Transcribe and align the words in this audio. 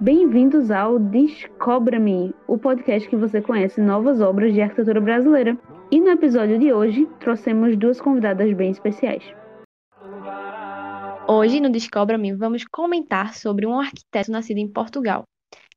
Bem-vindos 0.00 0.70
ao 0.70 0.96
Descobra-me, 1.00 2.32
o 2.46 2.56
podcast 2.56 3.08
que 3.08 3.16
você 3.16 3.42
conhece 3.42 3.80
novas 3.80 4.20
obras 4.20 4.54
de 4.54 4.62
arquitetura 4.62 5.00
brasileira. 5.00 5.58
E 5.90 6.00
no 6.00 6.10
episódio 6.10 6.56
de 6.56 6.72
hoje, 6.72 7.08
trouxemos 7.18 7.76
duas 7.76 8.00
convidadas 8.00 8.52
bem 8.52 8.70
especiais. 8.70 9.24
Hoje, 11.26 11.60
no 11.60 11.68
Descobra-me, 11.68 12.32
vamos 12.32 12.64
comentar 12.70 13.34
sobre 13.34 13.66
um 13.66 13.80
arquiteto 13.80 14.30
nascido 14.30 14.58
em 14.58 14.70
Portugal, 14.70 15.24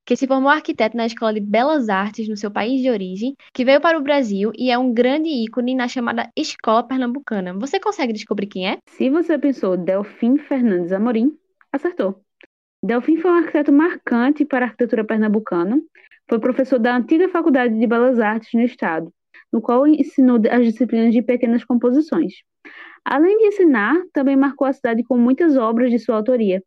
que 0.08 0.16
se 0.16 0.26
formou 0.26 0.50
arquiteto 0.50 0.96
na 0.96 1.06
Escola 1.06 1.34
de 1.34 1.42
Belas 1.42 1.90
Artes 1.90 2.30
no 2.30 2.38
seu 2.38 2.50
país 2.50 2.82
de 2.82 2.90
origem, 2.90 3.36
que 3.54 3.66
veio 3.66 3.82
para 3.82 3.98
o 3.98 4.02
Brasil 4.02 4.54
e 4.58 4.72
é 4.72 4.78
um 4.78 4.94
grande 4.94 5.28
ícone 5.28 5.76
na 5.76 5.90
chamada 5.90 6.32
Escola 6.34 6.82
Pernambucana. 6.82 7.54
Você 7.60 7.78
consegue 7.78 8.14
descobrir 8.14 8.48
quem 8.48 8.70
é? 8.70 8.78
Se 8.88 9.10
você 9.10 9.38
pensou 9.38 9.76
Delfim 9.76 10.38
Fernandes 10.38 10.94
Amorim, 10.94 11.38
acertou. 11.74 12.22
Delfim 12.82 13.18
foi 13.18 13.32
um 13.32 13.36
arquiteto 13.36 13.74
marcante 13.74 14.46
para 14.46 14.66
a 14.66 14.70
arquitetura 14.70 15.04
pernambucana. 15.04 15.78
Foi 16.30 16.40
professor 16.40 16.80
da 16.80 16.96
antiga 16.96 17.28
Faculdade 17.28 17.78
de 17.78 17.86
Belas 17.86 18.18
Artes 18.18 18.54
no 18.54 18.62
estado, 18.62 19.12
no 19.52 19.62
qual 19.62 19.86
ensinou 19.86 20.40
as 20.50 20.64
disciplinas 20.64 21.12
de 21.12 21.22
pequenas 21.22 21.66
composições. 21.66 22.34
Além 23.04 23.38
de 23.38 23.48
ensinar, 23.48 24.02
também 24.14 24.38
marcou 24.38 24.68
a 24.68 24.74
cidade 24.74 25.04
com 25.04 25.18
muitas 25.18 25.58
obras 25.58 25.92
de 25.92 26.00
sua 26.00 26.16
autoria, 26.16 26.62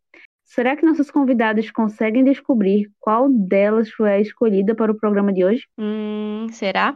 Será 0.53 0.75
que 0.75 0.85
nossos 0.85 1.09
convidados 1.09 1.71
conseguem 1.71 2.25
descobrir 2.25 2.91
qual 2.99 3.29
delas 3.29 3.89
foi 3.89 4.11
a 4.11 4.19
escolhida 4.19 4.75
para 4.75 4.91
o 4.91 4.97
programa 4.97 5.31
de 5.31 5.45
hoje? 5.45 5.65
Hum, 5.77 6.47
será? 6.51 6.93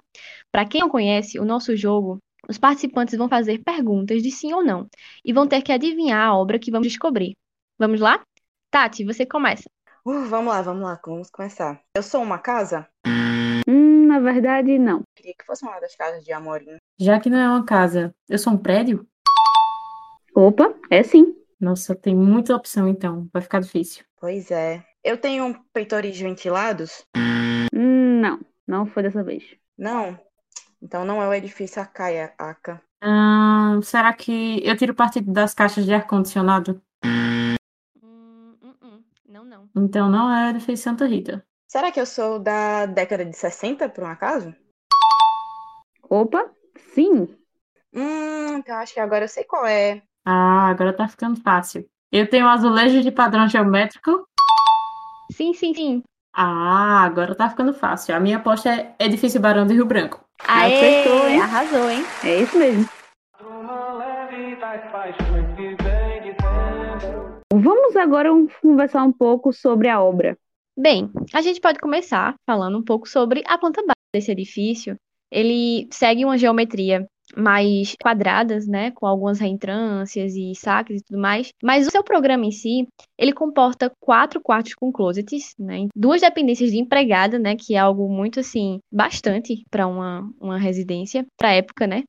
Para 0.51 0.65
quem 0.65 0.81
não 0.81 0.89
conhece 0.89 1.39
o 1.39 1.45
nosso 1.45 1.73
jogo, 1.73 2.19
os 2.49 2.57
participantes 2.57 3.17
vão 3.17 3.29
fazer 3.29 3.63
perguntas 3.63 4.21
de 4.21 4.29
sim 4.29 4.51
ou 4.51 4.61
não 4.61 4.89
e 5.23 5.31
vão 5.31 5.47
ter 5.47 5.61
que 5.61 5.71
adivinhar 5.71 6.27
a 6.27 6.35
obra 6.35 6.59
que 6.59 6.69
vamos 6.69 6.89
descobrir. 6.89 7.31
Vamos 7.79 8.01
lá? 8.01 8.21
Tati, 8.69 9.05
você 9.05 9.25
começa. 9.25 9.69
Uh, 10.05 10.25
vamos 10.25 10.53
lá, 10.53 10.61
vamos 10.61 10.83
lá, 10.83 10.99
vamos 11.05 11.29
começar. 11.29 11.81
Eu 11.95 12.03
sou 12.03 12.21
uma 12.21 12.37
casa? 12.37 12.85
Hum, 13.65 14.05
na 14.05 14.19
verdade, 14.19 14.77
não. 14.77 15.01
Queria 15.15 15.33
que 15.33 15.45
fosse 15.45 15.63
uma 15.63 15.79
das 15.79 15.95
casas 15.95 16.25
de 16.25 16.33
Amorim. 16.33 16.75
Já 16.99 17.21
que 17.21 17.29
não 17.29 17.37
é 17.37 17.47
uma 17.47 17.63
casa, 17.63 18.13
eu 18.27 18.37
sou 18.37 18.51
um 18.51 18.57
prédio? 18.57 19.07
Opa, 20.35 20.75
é 20.91 21.01
sim. 21.03 21.34
Nossa, 21.59 21.95
tem 21.95 22.15
muita 22.15 22.55
opção 22.55 22.87
então, 22.87 23.29
vai 23.31 23.41
ficar 23.41 23.59
difícil. 23.61 24.03
Pois 24.19 24.51
é. 24.51 24.83
Eu 25.03 25.17
tenho 25.17 25.55
peitoris 25.71 26.19
ventilados? 26.19 27.05
Hum, 27.73 28.19
não, 28.21 28.39
não 28.67 28.85
foi 28.85 29.03
dessa 29.03 29.23
vez. 29.23 29.55
Não? 29.77 30.19
Então 30.81 31.05
não 31.05 31.21
é 31.21 31.27
o 31.27 31.33
edifício 31.33 31.81
Acaia, 31.81 32.33
Aca. 32.37 32.81
Hum, 33.03 33.81
será 33.81 34.13
que 34.13 34.61
eu 34.65 34.75
tiro 34.75 34.93
partido 34.93 35.31
das 35.31 35.53
caixas 35.53 35.85
de 35.85 35.93
ar-condicionado? 35.93 36.81
Hum, 37.05 37.55
hum. 38.03 39.03
Não, 39.27 39.45
não. 39.45 39.69
Então 39.75 40.09
não 40.09 40.31
é 40.31 40.47
o 40.47 40.49
edifício 40.49 40.83
Santa 40.83 41.05
Rita. 41.05 41.45
Será 41.67 41.91
que 41.91 41.99
eu 41.99 42.05
sou 42.05 42.39
da 42.39 42.85
década 42.85 43.25
de 43.25 43.35
60, 43.35 43.89
por 43.89 44.03
um 44.03 44.07
acaso? 44.07 44.55
Opa, 46.09 46.49
sim. 46.93 47.27
Hum, 47.93 48.57
então 48.57 48.75
acho 48.77 48.93
que 48.93 48.99
agora 48.99 49.25
eu 49.25 49.29
sei 49.29 49.43
qual 49.43 49.65
é. 49.65 50.01
Ah, 50.25 50.69
agora 50.69 50.91
tá 50.91 51.07
ficando 51.07 51.39
fácil. 51.39 51.85
Eu 52.11 52.27
tenho 52.27 52.47
azulejo 52.47 53.03
de 53.03 53.11
padrão 53.11 53.47
geométrico? 53.47 54.27
Sim, 55.31 55.53
sim, 55.53 55.73
sim. 55.73 56.03
Ah, 56.33 57.03
agora 57.03 57.35
tá 57.35 57.47
ficando 57.47 57.73
fácil. 57.73 58.15
A 58.15 58.19
minha 58.19 58.37
aposta 58.37 58.69
é 58.69 58.95
Edifício 58.99 59.39
Barão 59.39 59.67
de 59.67 59.75
Rio 59.75 59.85
Branco. 59.85 60.25
Aê, 60.47 60.73
Acertou, 60.73 61.27
hein? 61.29 61.41
Arrasou, 61.41 61.89
hein? 61.89 62.03
É 62.23 62.41
isso 62.41 62.57
mesmo. 62.57 62.89
Vamos 67.53 67.95
agora 67.95 68.29
conversar 68.61 69.03
um 69.03 69.13
pouco 69.13 69.53
sobre 69.53 69.87
a 69.87 70.01
obra. 70.01 70.35
Bem, 70.77 71.11
a 71.33 71.41
gente 71.41 71.61
pode 71.61 71.79
começar 71.79 72.33
falando 72.45 72.77
um 72.77 72.83
pouco 72.83 73.07
sobre 73.07 73.43
a 73.45 73.57
planta 73.57 73.81
baixa 73.81 73.93
desse 74.13 74.31
edifício. 74.31 74.95
Ele 75.31 75.87
segue 75.91 76.25
uma 76.25 76.37
geometria 76.37 77.05
mais 77.35 77.95
quadradas, 78.01 78.67
né, 78.67 78.91
com 78.91 79.05
algumas 79.05 79.39
reentrâncias 79.39 80.33
e 80.35 80.53
saques 80.55 81.01
e 81.01 81.03
tudo 81.03 81.19
mais. 81.19 81.51
Mas 81.63 81.87
o 81.87 81.91
seu 81.91 82.03
programa 82.03 82.45
em 82.45 82.51
si, 82.51 82.87
ele 83.17 83.33
comporta 83.33 83.91
quatro 83.99 84.41
quartos 84.41 84.73
com 84.73 84.91
closets, 84.91 85.53
né, 85.59 85.87
duas 85.95 86.21
dependências 86.21 86.71
de 86.71 86.77
empregada, 86.77 87.37
né, 87.39 87.55
que 87.55 87.75
é 87.75 87.77
algo 87.77 88.09
muito 88.09 88.39
assim 88.39 88.79
bastante 88.91 89.63
para 89.69 89.87
uma, 89.87 90.29
uma 90.39 90.57
residência 90.57 91.25
para 91.37 91.53
época, 91.53 91.87
né. 91.87 92.03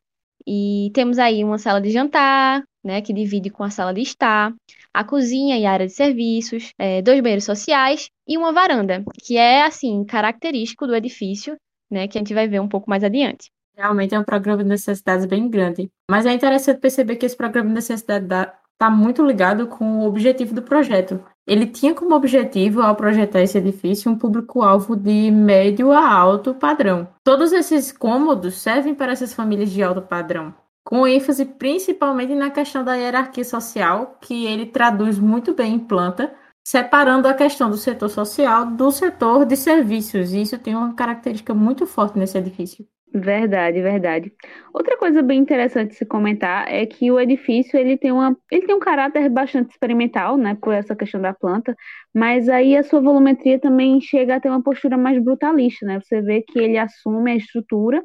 E 0.46 0.90
temos 0.94 1.18
aí 1.18 1.42
uma 1.42 1.58
sala 1.58 1.80
de 1.80 1.90
jantar, 1.90 2.62
né, 2.84 3.02
que 3.02 3.12
divide 3.12 3.50
com 3.50 3.64
a 3.64 3.70
sala 3.70 3.92
de 3.92 4.00
estar, 4.00 4.54
a 4.94 5.04
cozinha 5.04 5.58
e 5.58 5.66
a 5.66 5.72
área 5.72 5.86
de 5.86 5.92
serviços, 5.92 6.70
é, 6.78 7.02
dois 7.02 7.20
banheiros 7.20 7.44
sociais 7.44 8.08
e 8.26 8.38
uma 8.38 8.52
varanda, 8.52 9.04
que 9.24 9.36
é 9.36 9.62
assim 9.62 10.04
característico 10.04 10.86
do 10.86 10.94
edifício, 10.94 11.56
né, 11.90 12.06
que 12.06 12.16
a 12.16 12.20
gente 12.20 12.32
vai 12.32 12.46
ver 12.46 12.60
um 12.60 12.68
pouco 12.68 12.88
mais 12.88 13.02
adiante. 13.02 13.50
Realmente 13.76 14.14
é 14.14 14.18
um 14.18 14.24
programa 14.24 14.62
de 14.62 14.68
necessidades 14.70 15.26
bem 15.26 15.48
grande. 15.50 15.90
Mas 16.10 16.24
é 16.24 16.32
interessante 16.32 16.80
perceber 16.80 17.16
que 17.16 17.26
esse 17.26 17.36
programa 17.36 17.68
de 17.68 17.74
necessidade 17.74 18.24
está 18.72 18.90
muito 18.90 19.24
ligado 19.24 19.66
com 19.66 20.00
o 20.00 20.06
objetivo 20.06 20.54
do 20.54 20.62
projeto. 20.62 21.22
Ele 21.46 21.66
tinha 21.66 21.94
como 21.94 22.14
objetivo, 22.14 22.80
ao 22.80 22.96
projetar 22.96 23.42
esse 23.42 23.58
edifício, 23.58 24.10
um 24.10 24.18
público-alvo 24.18 24.96
de 24.96 25.30
médio 25.30 25.92
a 25.92 26.10
alto 26.10 26.54
padrão. 26.54 27.06
Todos 27.22 27.52
esses 27.52 27.92
cômodos 27.92 28.54
servem 28.54 28.94
para 28.94 29.12
essas 29.12 29.32
famílias 29.32 29.70
de 29.70 29.82
alto 29.82 30.02
padrão, 30.02 30.54
com 30.84 31.06
ênfase 31.06 31.44
principalmente 31.44 32.34
na 32.34 32.50
questão 32.50 32.82
da 32.82 32.94
hierarquia 32.94 33.44
social, 33.44 34.18
que 34.20 34.46
ele 34.46 34.66
traduz 34.66 35.18
muito 35.18 35.54
bem 35.54 35.74
em 35.74 35.78
planta, 35.78 36.34
separando 36.66 37.28
a 37.28 37.34
questão 37.34 37.70
do 37.70 37.76
setor 37.76 38.08
social 38.08 38.66
do 38.66 38.90
setor 38.90 39.44
de 39.44 39.56
serviços. 39.56 40.32
E 40.32 40.42
isso 40.42 40.58
tem 40.58 40.74
uma 40.74 40.94
característica 40.94 41.54
muito 41.54 41.86
forte 41.86 42.18
nesse 42.18 42.36
edifício. 42.36 42.86
Verdade, 43.14 43.80
verdade. 43.80 44.32
Outra 44.74 44.96
coisa 44.98 45.22
bem 45.22 45.38
interessante 45.40 45.94
se 45.94 46.04
comentar 46.04 46.70
é 46.70 46.84
que 46.84 47.10
o 47.10 47.18
edifício 47.18 47.78
ele 47.78 47.96
tem, 47.96 48.12
uma, 48.12 48.36
ele 48.50 48.66
tem 48.66 48.74
um 48.74 48.80
caráter 48.80 49.30
bastante 49.30 49.70
experimental, 49.70 50.36
né, 50.36 50.54
por 50.60 50.74
essa 50.74 50.94
questão 50.94 51.20
da 51.20 51.32
planta, 51.32 51.74
mas 52.14 52.48
aí 52.48 52.76
a 52.76 52.82
sua 52.82 53.00
volumetria 53.00 53.58
também 53.58 54.00
chega 54.02 54.36
a 54.36 54.40
ter 54.40 54.50
uma 54.50 54.62
postura 54.62 54.98
mais 54.98 55.22
brutalista, 55.22 55.86
né? 55.86 55.98
Você 56.00 56.20
vê 56.20 56.42
que 56.42 56.58
ele 56.58 56.76
assume 56.76 57.30
a 57.32 57.36
estrutura, 57.36 58.02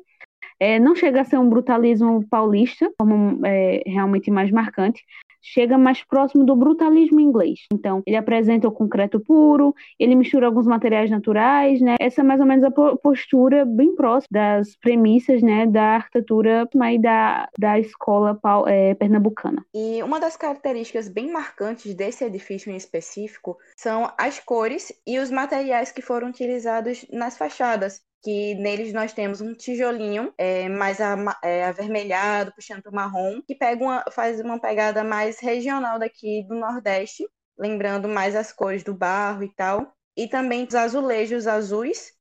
é, 0.62 0.80
não 0.80 0.96
chega 0.96 1.22
a 1.22 1.26
ser 1.26 1.40
um 1.40 1.50
brutalismo 1.50 2.24
paulista, 2.30 2.94
como 3.00 3.44
é, 3.44 3.82
realmente 3.84 4.30
mais 4.30 4.52
marcante, 4.52 5.04
chega 5.42 5.76
mais 5.76 6.04
próximo 6.04 6.46
do 6.46 6.56
brutalismo 6.56 7.20
inglês. 7.20 7.62
Então, 7.74 8.04
ele 8.06 8.16
apresenta 8.16 8.68
o 8.68 8.72
concreto 8.72 9.20
puro, 9.20 9.74
ele 10.00 10.14
mistura 10.14 10.46
alguns 10.46 10.68
materiais 10.68 11.10
naturais, 11.10 11.82
né? 11.82 11.96
Essa 12.00 12.22
é 12.22 12.24
mais 12.24 12.40
ou 12.40 12.46
menos 12.46 12.64
a 12.64 12.70
postura 12.70 13.66
bem 13.66 13.96
próxima 13.96 14.28
das 14.30 14.76
premissas, 14.76 15.42
né, 15.42 15.66
da 15.66 15.96
arquitetura 15.96 16.70
mas 16.76 17.02
da, 17.02 17.50
da 17.58 17.80
escola 17.80 18.40
é, 18.68 18.94
pernambucana. 18.94 19.66
E 19.74 20.04
uma 20.04 20.20
das 20.20 20.38
características 20.38 21.10
bem 21.10 21.32
marcantes 21.32 21.96
desse 21.96 22.24
edifício 22.24 22.72
em 22.72 22.76
específico 22.76 23.58
são 23.76 24.12
as 24.16 24.40
cores 24.40 24.94
e 25.08 25.18
os 25.18 25.32
materiais 25.32 25.92
que 25.92 26.04
foram 26.04 26.30
utilizados 26.30 27.04
nas 27.12 27.36
fachadas 27.36 28.02
que 28.22 28.56
neles 28.56 28.94
nós 28.94 29.14
temos 29.14 29.42
um 29.42 29.54
tijolinho 29.54 30.34
é, 30.38 30.70
mais 30.70 31.00
é, 31.44 31.66
avermelhado, 31.66 32.54
puxando 32.54 32.82
para 32.84 32.92
o 32.92 32.96
marrom, 32.96 33.42
que 33.42 33.56
pega 33.56 33.84
uma, 33.84 34.04
faz 34.12 34.40
uma 34.40 34.60
pegada 34.60 35.04
mais 35.04 35.40
regional 35.40 35.98
daqui 35.98 36.44
do 36.48 36.56
Nordeste, 36.56 37.28
lembrando 37.58 38.08
mais 38.08 38.36
as 38.36 38.52
cores 38.54 38.84
do 38.84 38.94
barro 38.94 39.44
e 39.44 39.54
tal. 39.56 39.94
E 40.16 40.28
também 40.28 40.66
os 40.66 40.76
azulejos 40.76 41.48
azuis, 41.48 42.12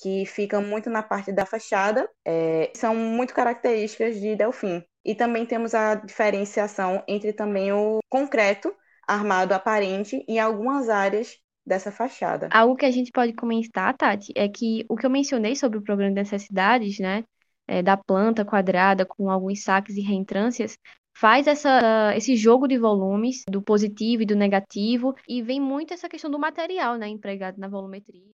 que 0.00 0.24
ficam 0.24 0.62
muito 0.62 0.88
na 0.88 1.02
parte 1.02 1.32
da 1.32 1.44
fachada, 1.44 2.08
é, 2.24 2.70
são 2.74 2.94
muito 2.94 3.34
características 3.34 4.20
de 4.20 4.36
Delfim. 4.36 4.84
E 5.04 5.14
também 5.14 5.46
temos 5.46 5.74
a 5.74 5.94
diferenciação 5.94 7.02
entre 7.08 7.32
também 7.32 7.72
o 7.72 8.00
concreto 8.08 8.74
armado 9.06 9.52
aparente 9.52 10.24
em 10.28 10.38
algumas 10.38 10.88
áreas 10.88 11.36
dessa 11.70 11.92
fachada. 11.92 12.48
Algo 12.50 12.74
que 12.74 12.84
a 12.84 12.90
gente 12.90 13.12
pode 13.12 13.32
comentar, 13.32 13.96
Tati, 13.96 14.32
é 14.36 14.48
que 14.48 14.84
o 14.88 14.96
que 14.96 15.06
eu 15.06 15.10
mencionei 15.10 15.54
sobre 15.54 15.78
o 15.78 15.82
programa 15.82 16.12
de 16.12 16.20
necessidades, 16.20 16.98
né, 16.98 17.22
é, 17.66 17.80
da 17.80 17.96
planta 17.96 18.44
quadrada 18.44 19.06
com 19.06 19.30
alguns 19.30 19.62
saques 19.62 19.96
e 19.96 20.00
reentrâncias, 20.00 20.76
faz 21.20 21.46
essa, 21.46 22.14
esse 22.16 22.34
jogo 22.34 22.66
de 22.66 22.78
volumes 22.78 23.44
do 23.46 23.60
positivo 23.60 24.22
e 24.22 24.26
do 24.26 24.34
negativo 24.34 25.14
e 25.28 25.42
vem 25.42 25.60
muito 25.60 25.92
essa 25.92 26.08
questão 26.08 26.30
do 26.30 26.38
material, 26.38 26.96
né, 26.96 27.08
empregado 27.08 27.58
na 27.58 27.68
volumetria. 27.68 28.24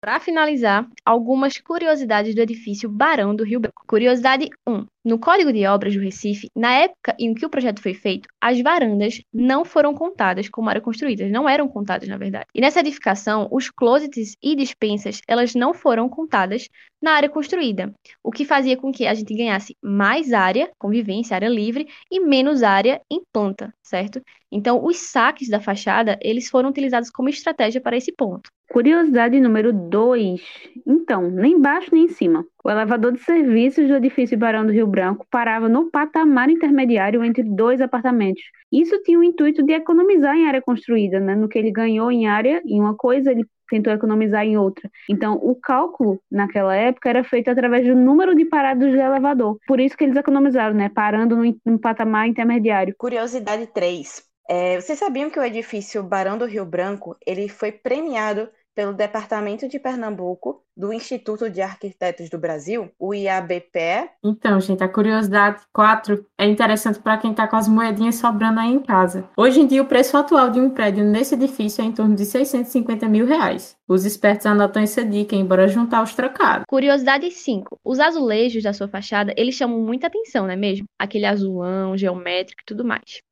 Para 0.00 0.20
finalizar, 0.20 0.86
algumas 1.04 1.58
curiosidades 1.58 2.34
do 2.34 2.40
edifício 2.40 2.88
Barão 2.88 3.34
do 3.34 3.44
Rio 3.44 3.60
Branco. 3.60 3.84
Curiosidade 3.86 4.50
1. 4.66 4.86
No 5.04 5.18
Código 5.18 5.52
de 5.52 5.66
Obras 5.66 5.94
do 5.94 6.00
Recife, 6.00 6.48
na 6.54 6.72
época 6.72 7.16
em 7.18 7.32
que 7.32 7.46
o 7.46 7.48
projeto 7.48 7.80
foi 7.80 7.94
feito, 7.94 8.28
as 8.40 8.60
varandas 8.60 9.22
não 9.32 9.64
foram 9.64 9.94
contadas 9.94 10.48
como 10.48 10.68
eram 10.68 10.82
construídas, 10.82 11.30
não 11.30 11.48
eram 11.48 11.66
contadas, 11.66 12.08
na 12.08 12.18
verdade. 12.18 12.46
E 12.54 12.60
nessa 12.60 12.80
edificação, 12.80 13.48
os 13.50 13.70
closets 13.70 14.36
e 14.42 14.54
dispensas, 14.54 15.20
elas 15.26 15.54
não 15.54 15.72
foram 15.72 16.08
contadas 16.08 16.68
na 17.00 17.12
área 17.12 17.28
construída, 17.28 17.92
o 18.22 18.30
que 18.30 18.44
fazia 18.44 18.76
com 18.76 18.92
que 18.92 19.06
a 19.06 19.14
gente 19.14 19.34
ganhasse 19.34 19.76
mais 19.82 20.32
área, 20.32 20.70
convivência, 20.78 21.34
área 21.34 21.48
livre, 21.48 21.86
e 22.10 22.20
menos 22.20 22.62
área 22.62 23.00
em 23.10 23.22
planta, 23.32 23.72
certo? 23.82 24.20
Então, 24.50 24.84
os 24.84 24.96
saques 24.98 25.48
da 25.48 25.60
fachada, 25.60 26.18
eles 26.22 26.48
foram 26.48 26.70
utilizados 26.70 27.10
como 27.10 27.28
estratégia 27.28 27.80
para 27.80 27.96
esse 27.96 28.12
ponto. 28.12 28.50
Curiosidade 28.70 29.40
número 29.40 29.72
2. 29.72 30.42
Então, 30.86 31.30
nem 31.30 31.54
embaixo 31.54 31.88
nem 31.92 32.04
em 32.04 32.08
cima. 32.08 32.44
O 32.62 32.70
elevador 32.70 33.12
de 33.12 33.20
serviços 33.20 33.88
do 33.88 33.96
edifício 33.96 34.36
Barão 34.36 34.66
do 34.66 34.72
Rio 34.72 34.86
Branco 34.86 35.26
parava 35.30 35.68
no 35.68 35.90
patamar 35.90 36.50
intermediário 36.50 37.24
entre 37.24 37.42
dois 37.42 37.80
apartamentos. 37.80 38.42
Isso 38.70 39.02
tinha 39.02 39.18
o 39.18 39.24
intuito 39.24 39.62
de 39.62 39.72
economizar 39.72 40.36
em 40.36 40.46
área 40.46 40.60
construída, 40.60 41.18
né? 41.18 41.34
No 41.34 41.48
que 41.48 41.58
ele 41.58 41.72
ganhou 41.72 42.12
em 42.12 42.28
área, 42.28 42.62
em 42.66 42.78
uma 42.78 42.94
coisa, 42.94 43.30
ele 43.30 43.46
tentou 43.70 43.92
economizar 43.92 44.44
em 44.44 44.58
outra. 44.58 44.90
Então, 45.08 45.34
o 45.42 45.54
cálculo 45.54 46.20
naquela 46.30 46.74
época 46.76 47.08
era 47.08 47.24
feito 47.24 47.50
através 47.50 47.86
do 47.86 47.94
número 47.94 48.34
de 48.34 48.44
paradas 48.44 48.90
de 48.90 48.98
elevador. 48.98 49.58
Por 49.66 49.80
isso 49.80 49.96
que 49.96 50.04
eles 50.04 50.16
economizaram, 50.16 50.74
né? 50.74 50.90
Parando 50.90 51.36
no, 51.36 51.56
no 51.64 51.78
patamar 51.78 52.28
intermediário. 52.28 52.94
Curiosidade 52.98 53.66
3. 53.68 54.28
É, 54.50 54.80
vocês 54.80 54.98
sabiam 54.98 55.28
que 55.28 55.38
o 55.38 55.44
edifício 55.44 56.02
Barão 56.02 56.38
do 56.38 56.46
Rio 56.46 56.64
Branco 56.64 57.14
ele 57.26 57.48
foi 57.48 57.70
premiado 57.70 58.48
pelo 58.78 58.92
Departamento 58.92 59.66
de 59.66 59.76
Pernambuco 59.76 60.62
do 60.76 60.92
Instituto 60.92 61.50
de 61.50 61.60
Arquitetos 61.60 62.30
do 62.30 62.38
Brasil, 62.38 62.88
o 62.96 63.12
IABPE. 63.12 64.08
Então, 64.22 64.60
gente, 64.60 64.84
a 64.84 64.88
curiosidade 64.88 65.62
4 65.72 66.24
é 66.38 66.46
interessante 66.46 67.00
para 67.00 67.18
quem 67.18 67.32
está 67.32 67.48
com 67.48 67.56
as 67.56 67.66
moedinhas 67.66 68.14
sobrando 68.14 68.60
aí 68.60 68.68
em 68.68 68.78
casa. 68.78 69.28
Hoje 69.36 69.58
em 69.58 69.66
dia, 69.66 69.82
o 69.82 69.86
preço 69.86 70.16
atual 70.16 70.50
de 70.50 70.60
um 70.60 70.70
prédio 70.70 71.02
nesse 71.02 71.34
edifício 71.34 71.82
é 71.82 71.86
em 71.86 71.92
torno 71.92 72.14
de 72.14 72.24
650 72.24 73.08
mil 73.08 73.26
reais. 73.26 73.76
Os 73.88 74.04
espertos 74.04 74.46
anotam 74.46 74.80
essa 74.80 75.04
dica, 75.04 75.34
embora 75.34 75.66
juntar 75.66 76.00
os 76.00 76.14
trocados. 76.14 76.64
Curiosidade 76.68 77.28
5. 77.32 77.80
Os 77.84 77.98
azulejos 77.98 78.62
da 78.62 78.72
sua 78.72 78.86
fachada, 78.86 79.34
eles 79.36 79.56
chamam 79.56 79.80
muita 79.80 80.06
atenção, 80.06 80.44
não 80.44 80.52
é 80.52 80.56
mesmo? 80.56 80.86
Aquele 80.96 81.26
azulão, 81.26 81.96
geométrico 81.96 82.62
e 82.62 82.64
tudo 82.64 82.84
mais. 82.84 83.22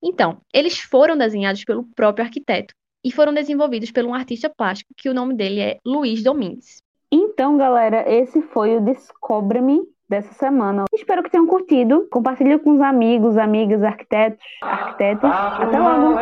Então, 0.00 0.40
eles 0.54 0.78
foram 0.78 1.18
desenhados 1.18 1.64
pelo 1.64 1.88
próprio 1.96 2.24
arquiteto 2.24 2.72
e 3.04 3.10
foram 3.10 3.34
desenvolvidos 3.34 3.90
por 3.90 4.04
um 4.04 4.14
artista 4.14 4.48
plástico, 4.48 4.92
que 4.96 5.08
o 5.08 5.14
nome 5.14 5.34
dele 5.34 5.60
é 5.60 5.78
Luiz 5.84 6.22
Domingues. 6.22 6.82
Então, 7.10 7.56
galera, 7.56 8.10
esse 8.10 8.40
foi 8.40 8.76
o 8.76 8.80
Descobre-me 8.80 9.82
dessa 10.08 10.32
semana. 10.34 10.84
Espero 10.94 11.22
que 11.22 11.30
tenham 11.30 11.46
curtido. 11.46 12.06
Compartilhe 12.10 12.58
com 12.58 12.72
os 12.72 12.80
amigos, 12.80 13.36
amigas, 13.36 13.82
arquitetos, 13.82 14.44
arquitetas. 14.62 15.30
Até 15.30 15.78
logo! 15.78 16.14